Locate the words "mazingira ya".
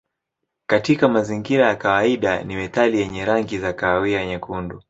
1.09-1.75